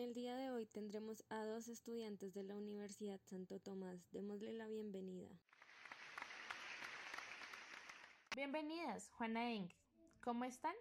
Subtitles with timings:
[0.00, 4.10] En el día de hoy tendremos a dos estudiantes de la Universidad Santo Tomás.
[4.12, 5.28] Démosle la bienvenida.
[8.34, 9.76] Bienvenidas, Juana e Ingrid.
[10.22, 10.74] ¿Cómo están?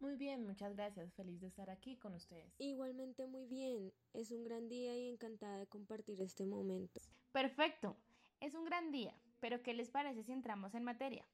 [0.00, 1.14] Muy bien, muchas gracias.
[1.14, 2.52] Feliz de estar aquí con ustedes.
[2.58, 3.92] Igualmente muy bien.
[4.12, 7.00] Es un gran día y encantada de compartir este momento.
[7.30, 7.96] Perfecto.
[8.40, 9.16] Es un gran día.
[9.38, 11.24] Pero ¿qué les parece si entramos en materia?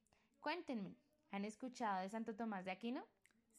[0.40, 0.94] Cuéntenme,
[1.30, 3.06] ¿han escuchado de Santo Tomás de Aquino?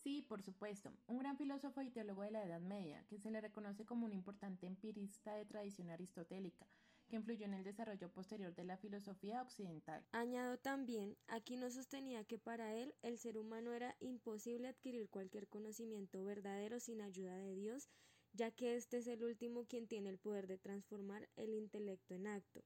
[0.03, 3.39] Sí, por supuesto, un gran filósofo y teólogo de la Edad Media, que se le
[3.39, 6.65] reconoce como un importante empirista de tradición aristotélica,
[7.07, 10.03] que influyó en el desarrollo posterior de la filosofía occidental.
[10.11, 16.23] Añado también, Aquino sostenía que para él el ser humano era imposible adquirir cualquier conocimiento
[16.23, 17.87] verdadero sin ayuda de Dios,
[18.33, 22.25] ya que éste es el último quien tiene el poder de transformar el intelecto en
[22.25, 22.63] acto.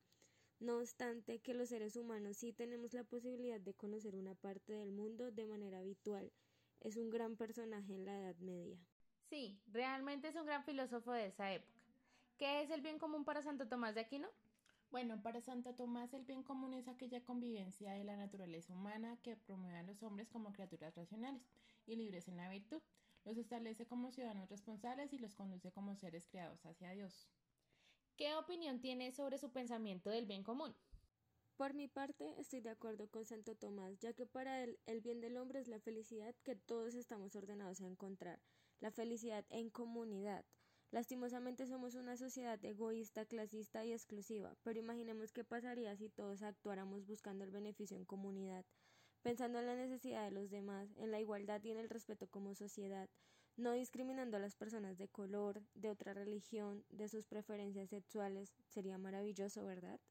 [0.59, 4.93] No obstante que los seres humanos sí tenemos la posibilidad de conocer una parte del
[4.93, 6.31] mundo de manera habitual,
[6.81, 8.77] es un gran personaje en la Edad Media.
[9.29, 11.79] Sí, realmente es un gran filósofo de esa época.
[12.38, 14.27] ¿Qué es el bien común para Santo Tomás de Aquino?
[14.91, 19.35] Bueno, para Santo Tomás el bien común es aquella convivencia de la naturaleza humana que
[19.35, 21.41] promueve a los hombres como criaturas racionales
[21.87, 22.81] y libres en la virtud.
[23.26, 27.27] Los establece como ciudadanos responsables y los conduce como seres creados hacia Dios.
[28.15, 30.73] ¿Qué opinión tiene sobre su pensamiento del bien común?
[31.57, 35.21] Por mi parte, estoy de acuerdo con Santo Tomás, ya que para él el bien
[35.21, 38.41] del hombre es la felicidad que todos estamos ordenados a encontrar,
[38.81, 40.43] la felicidad en comunidad.
[40.91, 47.05] Lastimosamente somos una sociedad egoísta, clasista y exclusiva, pero imaginemos qué pasaría si todos actuáramos
[47.05, 48.65] buscando el beneficio en comunidad,
[49.21, 52.53] pensando en la necesidad de los demás, en la igualdad y en el respeto como
[52.53, 53.09] sociedad,
[53.55, 58.53] no discriminando a las personas de color, de otra religión, de sus preferencias sexuales.
[58.67, 60.01] Sería maravilloso, ¿verdad?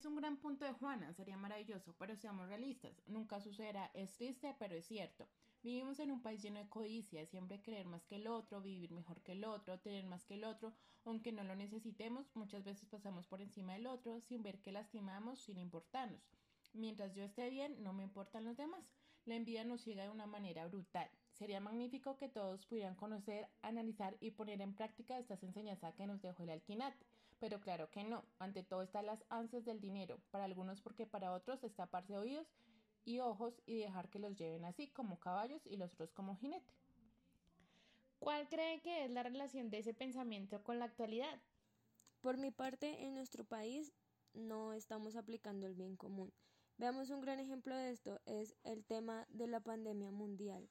[0.00, 3.02] Es un gran punto de Juana, sería maravilloso, pero seamos realistas.
[3.06, 5.28] Nunca sucederá, es triste, pero es cierto.
[5.62, 9.20] Vivimos en un país lleno de codicia, siempre querer más que el otro, vivir mejor
[9.20, 10.72] que el otro, tener más que el otro,
[11.04, 15.38] aunque no lo necesitemos, muchas veces pasamos por encima del otro sin ver que lastimamos,
[15.40, 16.22] sin importarnos.
[16.72, 18.90] Mientras yo esté bien, no me importan los demás.
[19.26, 21.10] La envidia nos ciega de una manera brutal.
[21.32, 26.22] Sería magnífico que todos pudieran conocer, analizar y poner en práctica estas enseñanzas que nos
[26.22, 27.04] dejó el alquinate.
[27.40, 28.24] Pero claro que no.
[28.38, 32.46] Ante todo están las ansias del dinero, para algunos porque para otros es taparse oídos
[33.04, 36.72] y ojos y dejar que los lleven así como caballos y los otros como jinete.
[38.18, 41.40] ¿Cuál cree que es la relación de ese pensamiento con la actualidad?
[42.20, 43.94] Por mi parte, en nuestro país
[44.34, 46.30] no estamos aplicando el bien común.
[46.76, 50.68] Veamos un gran ejemplo de esto, es el tema de la pandemia mundial.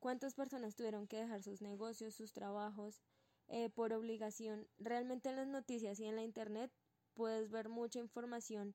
[0.00, 3.02] ¿Cuántas personas tuvieron que dejar sus negocios, sus trabajos
[3.48, 4.68] eh, por obligación?
[4.78, 6.72] Realmente en las noticias y en la Internet
[7.14, 8.74] puedes ver mucha información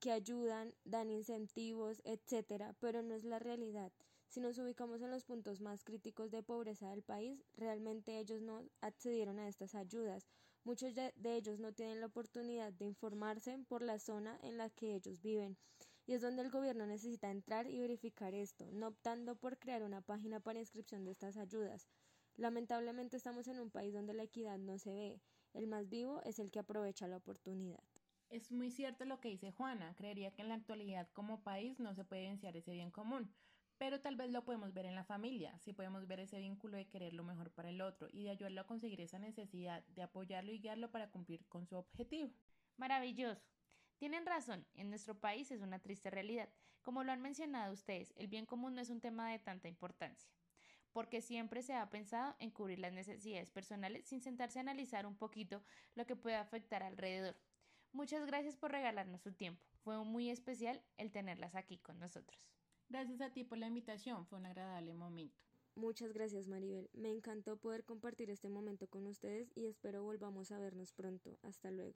[0.00, 3.92] que ayudan, dan incentivos, etcétera, pero no es la realidad.
[4.28, 8.64] Si nos ubicamos en los puntos más críticos de pobreza del país, realmente ellos no
[8.80, 10.28] accedieron a estas ayudas.
[10.62, 14.94] Muchos de, ellos no tienen la oportunidad de informarse por la zona en la que
[14.94, 15.58] ellos viven.
[16.06, 20.00] Y es donde el gobierno necesita entrar y verificar esto, no optando por crear una
[20.00, 21.88] página para inscripción de estas ayudas.
[22.36, 25.20] Lamentablemente estamos en un país donde la equidad no se ve.
[25.52, 27.82] El más vivo es el que aprovecha la oportunidad.
[28.28, 29.94] Es muy cierto lo que dice Juana.
[29.96, 33.34] Creería que en la actualidad como país no se puede evidenciar ese bien común,
[33.76, 36.86] pero tal vez lo podemos ver en la familia, si podemos ver ese vínculo de
[36.86, 40.52] querer lo mejor para el otro y de ayudarlo a conseguir esa necesidad, de apoyarlo
[40.52, 42.30] y guiarlo para cumplir con su objetivo.
[42.76, 43.42] Maravilloso.
[43.96, 46.48] Tienen razón, en nuestro país es una triste realidad.
[46.82, 50.30] Como lo han mencionado ustedes, el bien común no es un tema de tanta importancia,
[50.92, 55.16] porque siempre se ha pensado en cubrir las necesidades personales sin sentarse a analizar un
[55.16, 55.62] poquito
[55.94, 57.36] lo que puede afectar alrededor.
[57.92, 59.64] Muchas gracias por regalarnos su tiempo.
[59.82, 62.48] Fue muy especial el tenerlas aquí con nosotros.
[62.88, 64.26] Gracias a ti por la invitación.
[64.26, 65.40] Fue un agradable momento.
[65.74, 66.90] Muchas gracias Maribel.
[66.92, 71.38] Me encantó poder compartir este momento con ustedes y espero volvamos a vernos pronto.
[71.42, 71.96] Hasta luego.